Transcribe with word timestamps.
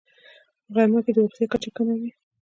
په 0.65 0.69
غرمه 0.75 0.99
کې 1.05 1.11
د 1.13 1.17
بوختیا 1.23 1.47
کچه 1.53 1.69
کمه 1.75 1.95
وي 1.99 2.11